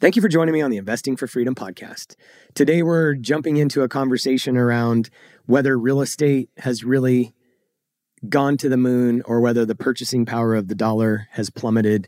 Thank 0.00 0.14
you 0.14 0.22
for 0.22 0.28
joining 0.28 0.54
me 0.54 0.62
on 0.62 0.70
the 0.70 0.76
Investing 0.76 1.16
for 1.16 1.26
Freedom 1.26 1.56
podcast. 1.56 2.14
Today, 2.54 2.84
we're 2.84 3.14
jumping 3.14 3.56
into 3.56 3.82
a 3.82 3.88
conversation 3.88 4.56
around 4.56 5.10
whether 5.46 5.76
real 5.76 6.00
estate 6.00 6.50
has 6.58 6.84
really 6.84 7.34
gone 8.28 8.56
to 8.58 8.68
the 8.68 8.76
moon 8.76 9.22
or 9.24 9.40
whether 9.40 9.66
the 9.66 9.74
purchasing 9.74 10.24
power 10.24 10.54
of 10.54 10.68
the 10.68 10.76
dollar 10.76 11.26
has 11.32 11.50
plummeted, 11.50 12.06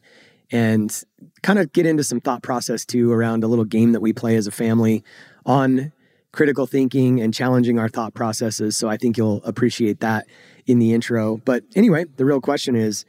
and 0.53 1.03
kind 1.43 1.59
of 1.59 1.73
get 1.73 1.85
into 1.85 2.05
some 2.05 2.21
thought 2.21 2.45
process 2.45 2.85
too 2.85 3.11
around 3.11 3.43
a 3.43 3.49
little 3.49 3.65
game 3.65 3.91
that 3.91 4.01
we 4.01 4.13
play 4.13 4.37
as 4.37 4.47
a 4.47 4.53
family 4.53 5.03
on 5.45 5.91
critical 6.31 6.69
thinking 6.69 7.21
and 7.21 7.35
challenging 7.35 7.81
our 7.81 7.89
thought 7.89 8.15
processes. 8.15 8.77
So 8.77 8.89
I 8.89 8.99
think 8.99 9.17
you'll 9.17 9.43
appreciate 9.43 9.99
that 9.99 10.29
in 10.65 10.79
the 10.79 10.95
intro. 10.95 11.39
But 11.39 11.65
anyway, 11.75 12.05
the 12.19 12.25
real 12.25 12.41
question 12.41 12.77
is 12.77 13.05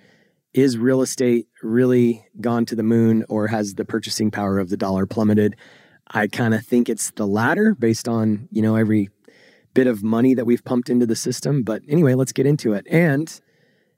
is 0.53 0.77
real 0.77 1.01
estate 1.01 1.47
really 1.61 2.25
gone 2.39 2.65
to 2.65 2.75
the 2.75 2.83
moon 2.83 3.23
or 3.29 3.47
has 3.47 3.75
the 3.75 3.85
purchasing 3.85 4.31
power 4.31 4.59
of 4.59 4.69
the 4.69 4.77
dollar 4.77 5.05
plummeted? 5.05 5.55
I 6.07 6.27
kind 6.27 6.53
of 6.53 6.65
think 6.65 6.89
it's 6.89 7.11
the 7.11 7.25
latter 7.25 7.73
based 7.73 8.07
on, 8.07 8.49
you 8.51 8.61
know, 8.61 8.75
every 8.75 9.09
bit 9.73 9.87
of 9.87 10.03
money 10.03 10.33
that 10.33 10.45
we've 10.45 10.63
pumped 10.63 10.89
into 10.89 11.05
the 11.05 11.15
system. 11.15 11.63
But 11.63 11.81
anyway, 11.87 12.15
let's 12.15 12.33
get 12.33 12.45
into 12.45 12.73
it. 12.73 12.85
And 12.89 13.39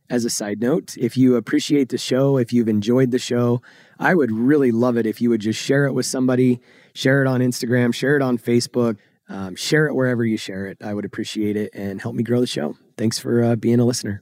as 0.09 0.25
a 0.25 0.29
side 0.29 0.59
note, 0.59 0.95
if 0.97 1.17
you 1.17 1.35
appreciate 1.35 1.89
the 1.89 1.97
show, 1.97 2.37
if 2.37 2.53
you've 2.53 2.67
enjoyed 2.67 3.11
the 3.11 3.19
show, 3.19 3.61
I 3.99 4.13
would 4.13 4.31
really 4.31 4.71
love 4.71 4.97
it 4.97 5.07
if 5.07 5.21
you 5.21 5.29
would 5.31 5.41
just 5.41 5.59
share 5.59 5.85
it 5.85 5.93
with 5.93 6.05
somebody, 6.05 6.61
share 6.93 7.21
it 7.21 7.27
on 7.27 7.41
Instagram, 7.41 7.93
share 7.93 8.15
it 8.15 8.21
on 8.21 8.37
Facebook, 8.37 8.97
um, 9.29 9.55
share 9.55 9.87
it 9.87 9.95
wherever 9.95 10.23
you 10.23 10.37
share 10.37 10.67
it. 10.67 10.77
I 10.83 10.93
would 10.93 11.05
appreciate 11.05 11.55
it 11.55 11.71
and 11.73 12.01
help 12.01 12.15
me 12.15 12.23
grow 12.23 12.41
the 12.41 12.47
show. 12.47 12.77
Thanks 12.97 13.17
for 13.17 13.43
uh, 13.43 13.55
being 13.55 13.79
a 13.79 13.85
listener. 13.85 14.21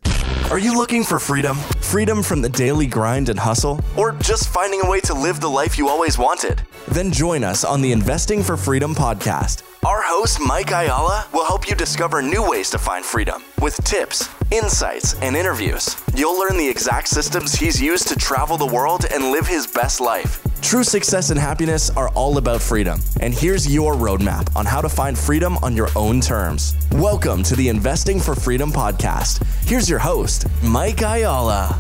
Are 0.52 0.60
you 0.60 0.76
looking 0.76 1.05
for 1.05 1.18
freedom? 1.18 1.55
Freedom 1.80 2.22
from 2.22 2.41
the 2.41 2.50
daily 2.50 2.86
grind 2.86 3.30
and 3.30 3.40
hustle? 3.40 3.80
Or 3.96 4.12
just 4.12 4.50
finding 4.50 4.82
a 4.82 4.90
way 4.90 5.00
to 5.00 5.14
live 5.14 5.40
the 5.40 5.48
life 5.48 5.77
you 5.77 5.88
always 5.88 6.18
wanted? 6.18 6.62
Then 6.90 7.10
join 7.10 7.46
us 7.46 7.64
on 7.64 7.82
the 7.82 7.94
Investing 7.94 8.44
for 8.44 8.58
Freedom 8.58 8.94
podcast. 8.94 9.64
Our 9.86 10.02
host, 10.02 10.41
Mike 10.46 10.72
Ayala, 10.72 11.26
will 11.34 11.46
help 11.46 11.70
you 11.70 11.76
discover 11.76 12.22
new 12.22 12.46
ways 12.46 12.70
to 12.72 12.77
find 12.77 13.05
freedom 13.05 13.41
with 13.62 13.82
tips, 13.85 14.29
insights, 14.52 15.13
and 15.22 15.38
interviews. 15.38 15.96
You'll 16.16 16.38
learn 16.38 16.57
the 16.57 16.68
exact 16.68 17.07
systems 17.07 17.54
he's 17.54 17.82
used 17.82 18.10
to 18.10 18.18
travel 18.18 18.57
the 18.57 18.66
world 18.66 19.05
and 19.10 19.32
live 19.32 19.48
his 19.48 19.68
best 19.68 20.02
life. 20.02 20.46
True 20.62 20.84
success 20.84 21.32
and 21.32 21.40
happiness 21.40 21.90
are 21.91 22.10
all 22.10 22.38
about 22.38 22.62
freedom. 22.62 22.99
And 23.22 23.34
here's 23.34 23.74
your 23.74 23.94
roadmap 23.94 24.55
on 24.55 24.66
how 24.66 24.82
to 24.82 24.90
find 24.90 25.18
freedom 25.18 25.57
on 25.63 25.76
your 25.76 25.90
own 25.96 26.22
terms. 26.22 26.76
Welcome 26.91 27.41
to 27.44 27.55
the 27.55 27.70
Investing 27.70 28.20
for 28.20 28.35
Freedom 28.35 28.72
podcast. 28.72 29.46
Here's 29.63 29.90
your 29.90 29.99
host, 29.99 30.48
Mike 30.63 31.01
Ayala. 31.01 31.79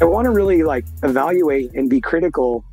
I 0.00 0.04
want 0.04 0.26
to 0.26 0.30
really 0.30 0.62
like 0.62 0.84
evaluate 1.02 1.72
and 1.74 1.88
be 1.88 2.00
critical, 2.00 2.64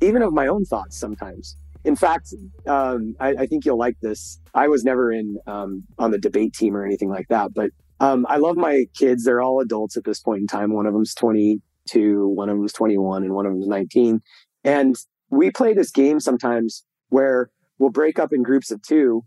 even 0.00 0.22
of 0.22 0.32
my 0.32 0.46
own 0.48 0.64
thoughts 0.64 0.96
sometimes. 0.96 1.56
In 1.84 1.96
fact, 1.96 2.34
um, 2.66 3.16
I, 3.20 3.30
I, 3.30 3.46
think 3.46 3.64
you'll 3.64 3.78
like 3.78 3.98
this. 4.00 4.38
I 4.54 4.68
was 4.68 4.84
never 4.84 5.10
in 5.10 5.38
um, 5.46 5.84
on 5.98 6.10
the 6.10 6.18
debate 6.18 6.52
team 6.54 6.76
or 6.76 6.84
anything 6.84 7.08
like 7.08 7.28
that, 7.28 7.54
but 7.54 7.70
um, 8.00 8.26
I 8.28 8.36
love 8.36 8.56
my 8.56 8.86
kids. 8.94 9.24
They're 9.24 9.40
all 9.40 9.60
adults 9.60 9.96
at 9.96 10.04
this 10.04 10.20
point 10.20 10.40
in 10.40 10.46
time. 10.46 10.72
One 10.72 10.86
of 10.86 10.92
them's 10.92 11.14
22, 11.14 12.28
one 12.28 12.48
of 12.48 12.56
them's 12.56 12.72
21, 12.72 13.24
and 13.24 13.34
one 13.34 13.46
of 13.46 13.52
them's 13.52 13.68
19. 13.68 14.20
And 14.64 14.96
we 15.30 15.50
play 15.50 15.74
this 15.74 15.90
game 15.90 16.18
sometimes 16.18 16.84
where 17.08 17.50
we'll 17.78 17.90
break 17.90 18.18
up 18.18 18.32
in 18.32 18.42
groups 18.42 18.70
of 18.70 18.82
two, 18.82 19.24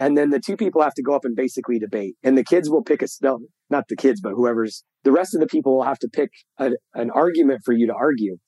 and 0.00 0.16
then 0.16 0.30
the 0.30 0.40
two 0.40 0.56
people 0.56 0.82
have 0.82 0.94
to 0.94 1.02
go 1.02 1.14
up 1.14 1.24
and 1.24 1.36
basically 1.36 1.78
debate. 1.78 2.16
And 2.22 2.36
the 2.36 2.42
kids 2.42 2.70
will 2.70 2.82
pick 2.82 3.02
a 3.02 3.06
no, 3.22 3.40
not 3.68 3.84
the 3.88 3.96
kids, 3.96 4.20
but 4.20 4.32
whoever's 4.32 4.82
the 5.04 5.12
rest 5.12 5.34
of 5.34 5.40
the 5.40 5.46
people 5.46 5.76
will 5.76 5.84
have 5.84 5.98
to 6.00 6.08
pick 6.08 6.30
a, 6.58 6.70
an 6.94 7.10
argument 7.10 7.60
for 7.64 7.72
you 7.72 7.86
to 7.86 7.94
argue. 7.94 8.38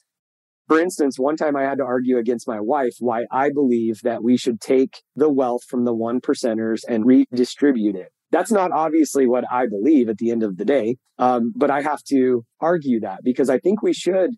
For 0.68 0.80
instance, 0.80 1.18
one 1.18 1.36
time 1.36 1.54
I 1.54 1.62
had 1.62 1.78
to 1.78 1.84
argue 1.84 2.16
against 2.16 2.48
my 2.48 2.58
wife 2.58 2.94
why 2.98 3.24
I 3.30 3.50
believe 3.50 4.00
that 4.02 4.22
we 4.24 4.38
should 4.38 4.60
take 4.60 5.02
the 5.14 5.30
wealth 5.30 5.62
from 5.68 5.84
the 5.84 5.94
one 5.94 6.20
percenters 6.20 6.80
and 6.88 7.04
redistribute 7.04 7.96
it. 7.96 8.08
That's 8.30 8.50
not 8.50 8.72
obviously 8.72 9.26
what 9.26 9.44
I 9.52 9.66
believe 9.66 10.08
at 10.08 10.16
the 10.16 10.30
end 10.30 10.42
of 10.42 10.56
the 10.56 10.64
day, 10.64 10.96
um, 11.18 11.52
but 11.54 11.70
I 11.70 11.82
have 11.82 12.02
to 12.04 12.46
argue 12.60 13.00
that 13.00 13.18
because 13.22 13.50
I 13.50 13.58
think 13.58 13.82
we 13.82 13.92
should 13.92 14.30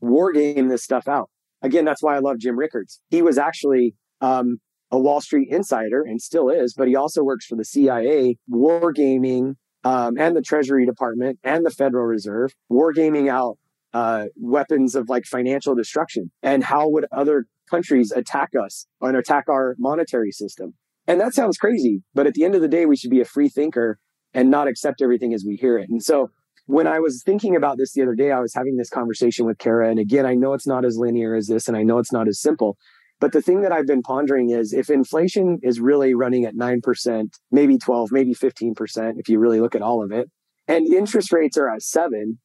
war 0.00 0.32
game 0.32 0.68
this 0.68 0.84
stuff 0.84 1.08
out. 1.08 1.30
Again, 1.62 1.86
that's 1.86 2.02
why 2.02 2.14
I 2.14 2.18
love 2.18 2.38
Jim 2.38 2.58
Rickards. 2.58 3.00
He 3.08 3.22
was 3.22 3.38
actually 3.38 3.94
um, 4.20 4.58
a 4.90 4.98
Wall 4.98 5.20
Street 5.20 5.48
insider 5.50 6.02
and 6.02 6.20
still 6.20 6.48
is, 6.48 6.74
but 6.74 6.88
he 6.88 6.96
also 6.96 7.22
works 7.22 7.46
for 7.46 7.56
the 7.56 7.64
CIA, 7.64 8.38
wargaming 8.50 9.54
um, 9.84 10.18
and 10.18 10.36
the 10.36 10.42
Treasury 10.42 10.86
Department 10.86 11.38
and 11.44 11.64
the 11.64 11.70
Federal 11.70 12.04
Reserve, 12.04 12.54
wargaming 12.70 13.28
out 13.28 13.58
uh, 13.92 14.26
weapons 14.36 14.94
of 14.94 15.08
like 15.08 15.24
financial 15.24 15.74
destruction. 15.74 16.30
And 16.42 16.64
how 16.64 16.88
would 16.88 17.06
other 17.12 17.46
countries 17.70 18.12
attack 18.12 18.50
us 18.60 18.86
and 19.00 19.16
attack 19.16 19.44
our 19.48 19.74
monetary 19.78 20.32
system? 20.32 20.74
And 21.06 21.20
that 21.20 21.34
sounds 21.34 21.56
crazy 21.56 22.02
but 22.14 22.26
at 22.26 22.34
the 22.34 22.44
end 22.44 22.54
of 22.54 22.60
the 22.60 22.68
day 22.68 22.86
we 22.86 22.96
should 22.96 23.10
be 23.10 23.20
a 23.20 23.24
free 23.24 23.48
thinker 23.48 23.98
and 24.34 24.50
not 24.50 24.68
accept 24.68 25.00
everything 25.00 25.32
as 25.32 25.44
we 25.46 25.56
hear 25.56 25.78
it. 25.78 25.88
And 25.88 26.02
so 26.02 26.30
when 26.66 26.88
i 26.88 26.98
was 26.98 27.22
thinking 27.24 27.54
about 27.54 27.78
this 27.78 27.92
the 27.92 28.02
other 28.02 28.16
day 28.16 28.32
i 28.32 28.40
was 28.40 28.52
having 28.52 28.76
this 28.76 28.90
conversation 28.90 29.46
with 29.46 29.56
kara. 29.58 29.88
And 29.88 30.00
again 30.00 30.26
i 30.26 30.34
know 30.34 30.52
it's 30.52 30.66
not 30.66 30.84
as 30.84 30.98
linear 30.98 31.36
as 31.36 31.46
this 31.46 31.68
and 31.68 31.76
i 31.76 31.84
know 31.84 31.98
it's 31.98 32.12
not 32.12 32.26
as 32.26 32.40
simple 32.40 32.76
but 33.20 33.32
the 33.32 33.42
thing 33.42 33.62
that 33.62 33.72
i've 33.72 33.86
been 33.86 34.02
pondering 34.02 34.50
is 34.50 34.72
if 34.72 34.90
inflation 34.90 35.58
is 35.62 35.80
really 35.80 36.14
running 36.14 36.44
at 36.44 36.54
9% 36.54 37.28
maybe 37.50 37.78
12 37.78 38.10
maybe 38.12 38.34
15% 38.34 39.14
if 39.18 39.28
you 39.28 39.38
really 39.38 39.60
look 39.60 39.74
at 39.74 39.82
all 39.82 40.02
of 40.04 40.12
it 40.12 40.30
and 40.68 40.86
interest 40.86 41.32
rates 41.32 41.56
are 41.56 41.68
at 41.68 41.82
7 41.82 42.38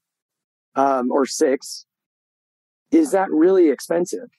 um, 0.76 1.12
or 1.12 1.26
six, 1.26 1.86
is 2.92 3.12
that 3.12 3.30
really 3.32 3.70
expensive? 3.70 4.30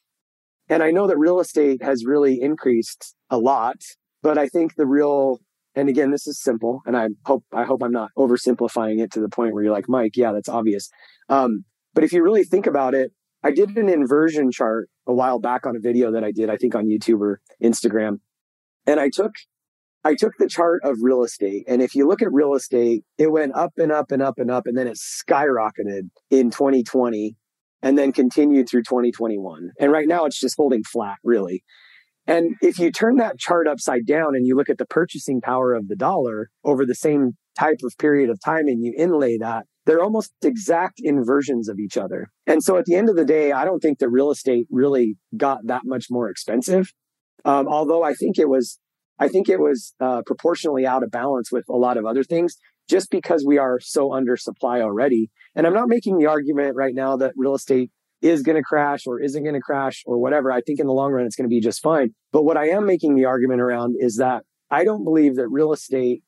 And 0.68 0.82
I 0.82 0.90
know 0.90 1.06
that 1.06 1.18
real 1.18 1.40
estate 1.40 1.82
has 1.82 2.04
really 2.06 2.40
increased 2.40 3.14
a 3.30 3.38
lot, 3.38 3.76
but 4.22 4.38
I 4.38 4.48
think 4.48 4.76
the 4.76 4.86
real 4.86 5.40
and 5.74 5.88
again, 5.88 6.10
this 6.10 6.26
is 6.26 6.38
simple, 6.38 6.82
and 6.84 6.98
I 6.98 7.08
hope 7.24 7.44
I 7.50 7.64
hope 7.64 7.82
I'm 7.82 7.92
not 7.92 8.10
oversimplifying 8.18 9.00
it 9.00 9.10
to 9.12 9.20
the 9.20 9.30
point 9.30 9.54
where 9.54 9.62
you're 9.62 9.72
like, 9.72 9.88
Mike, 9.88 10.12
yeah, 10.16 10.32
that's 10.32 10.48
obvious. 10.48 10.90
Um, 11.30 11.64
but 11.94 12.04
if 12.04 12.12
you 12.12 12.22
really 12.22 12.44
think 12.44 12.66
about 12.66 12.94
it, 12.94 13.10
I 13.42 13.50
did 13.50 13.76
an 13.76 13.88
inversion 13.88 14.50
chart 14.52 14.88
a 15.06 15.12
while 15.12 15.38
back 15.38 15.66
on 15.66 15.76
a 15.76 15.80
video 15.80 16.12
that 16.12 16.24
I 16.24 16.32
did, 16.32 16.48
I 16.48 16.56
think 16.56 16.74
on 16.74 16.86
YouTube 16.86 17.20
or 17.20 17.40
Instagram, 17.62 18.18
and 18.86 19.00
I 19.00 19.08
took 19.08 19.32
I 20.04 20.16
took 20.16 20.32
the 20.38 20.48
chart 20.48 20.80
of 20.82 20.96
real 21.00 21.22
estate, 21.22 21.64
and 21.68 21.80
if 21.80 21.94
you 21.94 22.08
look 22.08 22.22
at 22.22 22.32
real 22.32 22.54
estate, 22.54 23.04
it 23.18 23.30
went 23.30 23.54
up 23.54 23.72
and 23.76 23.92
up 23.92 24.10
and 24.10 24.20
up 24.20 24.38
and 24.38 24.50
up, 24.50 24.66
and 24.66 24.76
then 24.76 24.88
it 24.88 24.98
skyrocketed 24.98 26.10
in 26.30 26.50
2020 26.50 27.36
and 27.82 27.98
then 27.98 28.12
continued 28.12 28.68
through 28.68 28.82
2021. 28.82 29.70
And 29.78 29.92
right 29.92 30.06
now 30.06 30.24
it's 30.24 30.38
just 30.38 30.56
holding 30.56 30.84
flat, 30.84 31.16
really. 31.24 31.64
And 32.26 32.54
if 32.62 32.78
you 32.78 32.92
turn 32.92 33.16
that 33.16 33.38
chart 33.38 33.66
upside 33.66 34.06
down 34.06 34.36
and 34.36 34.46
you 34.46 34.56
look 34.56 34.70
at 34.70 34.78
the 34.78 34.86
purchasing 34.86 35.40
power 35.40 35.74
of 35.74 35.88
the 35.88 35.96
dollar 35.96 36.50
over 36.64 36.86
the 36.86 36.94
same 36.94 37.32
type 37.58 37.78
of 37.82 37.98
period 37.98 38.30
of 38.30 38.40
time 38.40 38.68
and 38.68 38.82
you 38.82 38.94
inlay 38.96 39.36
that, 39.38 39.66
they're 39.86 40.02
almost 40.02 40.32
exact 40.42 41.00
inversions 41.02 41.68
of 41.68 41.78
each 41.78 41.96
other. 41.96 42.30
And 42.46 42.62
so 42.62 42.76
at 42.76 42.84
the 42.84 42.94
end 42.94 43.08
of 43.08 43.16
the 43.16 43.24
day, 43.24 43.52
I 43.52 43.64
don't 43.64 43.80
think 43.80 43.98
that 43.98 44.08
real 44.08 44.30
estate 44.30 44.66
really 44.70 45.16
got 45.36 45.66
that 45.66 45.82
much 45.84 46.06
more 46.10 46.30
expensive. 46.30 46.92
Um, 47.44 47.66
although 47.68 48.02
I 48.02 48.14
think 48.14 48.38
it 48.38 48.48
was 48.48 48.78
I 49.18 49.28
think 49.28 49.48
it 49.48 49.60
was 49.60 49.94
uh, 50.00 50.22
proportionally 50.26 50.86
out 50.86 51.02
of 51.02 51.10
balance 51.10 51.52
with 51.52 51.64
a 51.68 51.76
lot 51.76 51.96
of 51.96 52.04
other 52.04 52.24
things 52.24 52.56
just 52.88 53.10
because 53.10 53.44
we 53.46 53.58
are 53.58 53.78
so 53.78 54.12
under 54.12 54.36
supply 54.36 54.80
already. 54.80 55.30
And 55.54 55.66
I'm 55.66 55.74
not 55.74 55.88
making 55.88 56.18
the 56.18 56.26
argument 56.26 56.74
right 56.74 56.94
now 56.94 57.16
that 57.18 57.32
real 57.36 57.54
estate 57.54 57.90
is 58.20 58.42
going 58.42 58.56
to 58.56 58.62
crash 58.62 59.06
or 59.06 59.20
isn't 59.20 59.42
going 59.42 59.54
to 59.54 59.60
crash 59.60 60.02
or 60.06 60.18
whatever. 60.18 60.50
I 60.50 60.60
think 60.60 60.80
in 60.80 60.86
the 60.86 60.92
long 60.92 61.12
run, 61.12 61.26
it's 61.26 61.36
going 61.36 61.48
to 61.48 61.54
be 61.54 61.60
just 61.60 61.82
fine. 61.82 62.14
But 62.32 62.44
what 62.44 62.56
I 62.56 62.68
am 62.68 62.86
making 62.86 63.14
the 63.14 63.26
argument 63.26 63.60
around 63.60 63.96
is 63.98 64.16
that 64.16 64.44
I 64.70 64.84
don't 64.84 65.04
believe 65.04 65.36
that 65.36 65.48
real 65.48 65.72
estate 65.72 66.22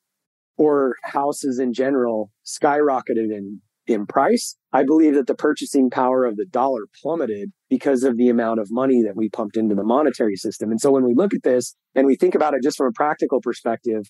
or 0.57 0.95
houses 1.03 1.59
in 1.59 1.73
general 1.73 2.31
skyrocketed 2.45 3.31
in 3.31 3.61
in 3.87 4.05
price. 4.05 4.57
I 4.73 4.83
believe 4.83 5.13
that 5.13 5.27
the 5.27 5.35
purchasing 5.35 5.89
power 5.89 6.25
of 6.25 6.37
the 6.37 6.45
dollar 6.45 6.81
plummeted 7.01 7.51
because 7.69 8.03
of 8.03 8.17
the 8.17 8.29
amount 8.29 8.59
of 8.59 8.69
money 8.71 9.03
that 9.03 9.15
we 9.15 9.29
pumped 9.29 9.57
into 9.57 9.75
the 9.75 9.83
monetary 9.83 10.35
system. 10.35 10.71
And 10.71 10.81
so 10.81 10.91
when 10.91 11.03
we 11.03 11.13
look 11.13 11.33
at 11.33 11.43
this 11.43 11.75
and 11.93 12.07
we 12.07 12.15
think 12.15 12.35
about 12.35 12.53
it 12.53 12.63
just 12.63 12.77
from 12.77 12.87
a 12.87 12.91
practical 12.91 13.41
perspective, 13.41 14.09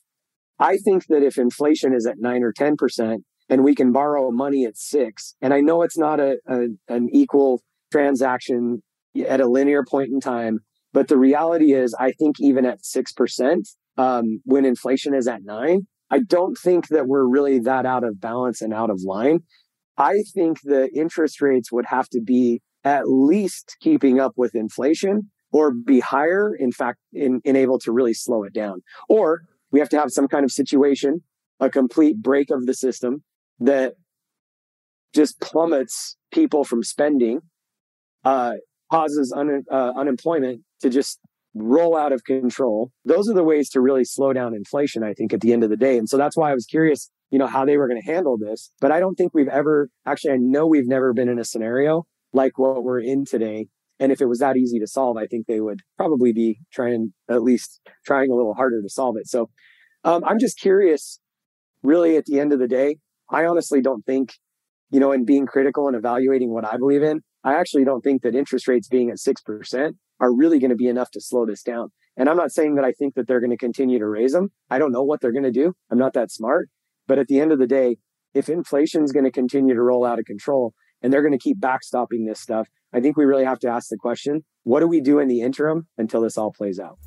I 0.60 0.78
think 0.78 1.08
that 1.08 1.24
if 1.24 1.38
inflation 1.38 1.94
is 1.94 2.06
at 2.06 2.20
nine 2.20 2.44
or 2.44 2.54
10% 2.54 3.18
and 3.50 3.64
we 3.64 3.76
can 3.76 3.92
borrow 3.92 4.32
money 4.32 4.66
at 4.66 4.78
six, 4.78 5.36
and 5.42 5.54
I 5.54 5.60
know 5.60 5.82
it's 5.82 5.98
not 5.98 6.20
a, 6.20 6.38
a 6.48 6.68
an 6.88 7.10
equal 7.12 7.62
transaction 7.92 8.82
at 9.28 9.42
a 9.42 9.48
linear 9.48 9.84
point 9.84 10.10
in 10.12 10.20
time, 10.20 10.60
but 10.94 11.10
the 11.10 11.18
reality 11.18 11.74
is, 11.74 11.94
I 12.00 12.12
think 12.12 12.38
even 12.40 12.66
at 12.66 12.82
6%, 12.84 13.58
um, 13.98 14.42
when 14.46 14.66
inflation 14.66 15.14
is 15.14 15.28
at 15.28 15.44
nine, 15.44 15.88
I 16.10 16.20
don't 16.20 16.56
think 16.58 16.90
that 16.90 17.08
we're 17.08 17.26
really 17.26 17.60
that 17.60 17.86
out 17.86 18.04
of 18.04 18.22
balance 18.22 18.62
and 18.62 18.74
out 18.74 18.90
of 18.90 19.02
line. 19.04 19.40
I 19.98 20.24
think 20.34 20.62
the 20.64 20.90
interest 20.94 21.42
rates 21.42 21.72
would 21.72 21.86
have 21.86 22.10
to 22.10 22.22
be 22.22 22.62
at 22.84 23.10
least 23.10 23.78
keeping 23.80 24.20
up 24.20 24.34
with 24.36 24.56
inflation 24.56 25.32
or 25.52 25.72
be 25.72 26.00
higher, 26.00 26.54
in 26.54 26.72
fact, 26.72 27.00
in, 27.14 27.42
in 27.44 27.56
able 27.56 27.80
to 27.80 27.92
really 27.92 28.14
slow 28.14 28.44
it 28.44 28.54
down. 28.54 28.84
Or 29.10 29.42
we 29.72 29.80
have 29.80 29.90
to 29.90 30.00
have 30.00 30.12
some 30.12 30.28
kind 30.28 30.44
of 30.44 30.52
situation, 30.52 31.24
a 31.60 31.70
complete 31.70 32.22
break 32.22 32.52
of 32.52 32.66
the 32.66 32.74
system 32.74 33.24
that 33.60 33.94
just 35.14 35.40
plummets 35.40 36.18
people 36.32 36.66
from 36.66 36.84
spending, 36.84 37.40
uh, 38.26 38.56
causes 38.92 39.34
un, 39.36 39.64
uh, 39.72 39.94
unemployment 39.96 40.62
to 40.82 40.90
just 40.90 41.20
roll 41.56 41.96
out 41.96 42.12
of 42.12 42.24
control. 42.26 42.92
Those 43.06 43.30
are 43.30 43.34
the 43.34 43.44
ways 43.44 43.70
to 43.70 43.82
really 43.82 44.04
slow 44.04 44.34
down 44.34 44.54
inflation, 44.54 45.04
I 45.04 45.14
think, 45.14 45.34
at 45.34 45.40
the 45.40 45.54
end 45.54 45.64
of 45.64 45.70
the 45.70 45.78
day. 45.78 45.98
And 45.98 46.08
so 46.08 46.18
that's 46.18 46.36
why 46.36 46.52
I 46.52 46.54
was 46.54 46.66
curious, 46.66 47.10
you 47.32 47.40
know, 47.40 47.48
how 47.48 47.66
they 47.66 47.78
were 47.78 47.88
going 47.88 48.02
to 48.02 48.12
handle 48.12 48.38
this. 48.38 48.72
But 48.82 48.92
I 48.92 49.00
don't 49.00 49.16
think 49.16 49.34
we've 49.34 49.48
ever, 49.48 49.90
actually, 50.06 50.34
I 50.34 50.38
know 50.38 50.68
we've 50.68 50.88
never 50.88 51.14
been 51.14 51.30
in 51.30 51.40
a 51.40 51.46
scenario 51.46 52.04
like 52.34 52.60
what 52.60 52.84
we're 52.84 53.00
in 53.00 53.24
today. 53.24 53.68
And 54.00 54.12
if 54.12 54.20
it 54.20 54.26
was 54.26 54.40
that 54.40 54.58
easy 54.58 54.80
to 54.80 54.88
solve, 54.88 55.16
I 55.16 55.26
think 55.26 55.48
they 55.48 55.62
would 55.62 55.80
probably 55.98 56.34
be 56.34 56.60
trying, 56.74 57.14
at 57.30 57.42
least 57.42 57.80
trying 58.06 58.30
a 58.30 58.36
little 58.36 58.54
harder 58.54 58.82
to 58.82 58.90
solve 58.90 59.16
it. 59.18 59.28
So 59.28 59.50
um, 60.04 60.24
I'm 60.26 60.40
just 60.40 60.60
curious, 60.60 61.22
really, 61.82 62.18
at 62.18 62.26
the 62.26 62.42
end 62.42 62.52
of 62.52 62.60
the 62.60 62.68
day, 62.68 62.98
I 63.30 63.46
honestly 63.46 63.82
don't 63.82 64.06
think, 64.06 64.34
you 64.92 65.00
know, 65.00 65.14
in 65.14 65.24
being 65.24 65.46
critical 65.46 65.88
and 65.88 65.96
evaluating 65.96 66.54
what 66.54 66.66
I 66.66 66.76
believe 66.76 67.02
in, 67.02 67.22
I 67.46 67.56
actually 67.56 67.86
don't 67.86 68.02
think 68.02 68.24
that 68.24 68.36
interest 68.36 68.68
rates 68.68 68.90
being 68.90 69.10
at 69.10 69.18
6% 69.18 69.92
are 70.20 70.34
really 70.34 70.60
going 70.60 70.70
to 70.70 70.76
be 70.76 70.88
enough 70.88 71.12
to 71.12 71.22
slow 71.22 71.46
this 71.46 71.64
down. 71.64 71.92
And 72.18 72.30
I'm 72.30 72.38
not 72.38 72.52
saying 72.52 72.76
that 72.76 72.86
I 72.86 72.92
think 72.92 73.16
that 73.16 73.28
they're 73.28 73.42
going 73.42 73.52
to 73.52 73.58
continue 73.58 74.00
to 74.00 74.08
raise 74.08 74.32
them. 74.32 74.52
I 74.70 74.80
don't 74.80 74.92
know 74.92 75.04
what 75.04 75.22
they're 75.22 75.34
going 75.34 75.44
to 75.44 75.52
do. 75.52 75.74
I'm 75.92 75.98
not 75.98 76.14
that 76.14 76.32
smart. 76.32 76.70
But 77.08 77.20
at 77.20 77.28
the 77.28 77.40
end 77.40 77.52
of 77.52 77.60
the 77.60 77.68
day, 77.68 77.98
if 78.34 78.50
inflation 78.50 79.04
is 79.04 79.12
going 79.12 79.26
to 79.26 79.32
continue 79.32 79.76
to 79.76 79.82
roll 79.82 80.06
out 80.06 80.20
of 80.20 80.26
control 80.26 80.74
and 81.02 81.12
they're 81.12 81.22
going 81.22 81.38
to 81.38 81.38
keep 81.38 81.60
backstopping 81.60 82.28
this 82.28 82.40
stuff, 82.40 82.68
I 82.94 83.02
think 83.02 83.18
we 83.18 83.26
really 83.26 83.46
have 83.46 83.60
to 83.60 83.70
ask 83.70 83.90
the 83.90 83.98
question 83.98 84.44
what 84.64 84.80
do 84.80 84.88
we 84.88 85.02
do 85.02 85.20
in 85.20 85.28
the 85.28 85.42
interim 85.42 85.88
until 85.98 86.22
this 86.22 86.38
all 86.38 86.52
plays 86.52 86.80
out? 86.80 86.98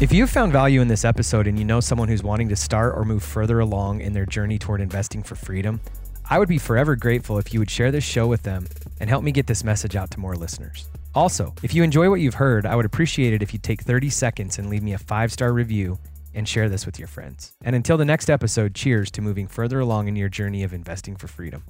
If 0.00 0.12
you've 0.12 0.30
found 0.30 0.52
value 0.52 0.80
in 0.80 0.88
this 0.88 1.04
episode 1.04 1.46
and 1.46 1.58
you 1.58 1.64
know 1.64 1.80
someone 1.80 2.08
who's 2.08 2.22
wanting 2.22 2.48
to 2.50 2.56
start 2.56 2.94
or 2.96 3.04
move 3.04 3.22
further 3.22 3.58
along 3.58 4.00
in 4.00 4.12
their 4.12 4.26
journey 4.26 4.58
toward 4.58 4.80
investing 4.80 5.22
for 5.22 5.34
freedom, 5.34 5.80
I 6.28 6.38
would 6.38 6.48
be 6.48 6.58
forever 6.58 6.94
grateful 6.94 7.38
if 7.38 7.52
you 7.52 7.58
would 7.58 7.70
share 7.70 7.90
this 7.90 8.04
show 8.04 8.26
with 8.26 8.42
them 8.42 8.66
and 9.00 9.10
help 9.10 9.24
me 9.24 9.32
get 9.32 9.46
this 9.46 9.64
message 9.64 9.96
out 9.96 10.10
to 10.12 10.20
more 10.20 10.34
listeners. 10.34 10.88
Also, 11.14 11.54
if 11.62 11.74
you 11.74 11.82
enjoy 11.82 12.10
what 12.10 12.20
you've 12.20 12.34
heard, 12.34 12.66
I 12.66 12.76
would 12.76 12.84
appreciate 12.84 13.32
it 13.32 13.42
if 13.42 13.52
you 13.52 13.58
take 13.58 13.82
30 13.82 14.10
seconds 14.10 14.58
and 14.58 14.68
leave 14.68 14.82
me 14.82 14.92
a 14.92 14.98
five 14.98 15.32
star 15.32 15.52
review 15.52 15.98
and 16.34 16.48
share 16.48 16.68
this 16.68 16.86
with 16.86 16.98
your 16.98 17.08
friends. 17.08 17.52
And 17.62 17.74
until 17.74 17.96
the 17.96 18.04
next 18.04 18.30
episode, 18.30 18.74
cheers 18.74 19.10
to 19.12 19.22
moving 19.22 19.48
further 19.48 19.80
along 19.80 20.08
in 20.08 20.16
your 20.16 20.28
journey 20.28 20.62
of 20.62 20.72
investing 20.72 21.16
for 21.16 21.26
freedom. 21.26 21.64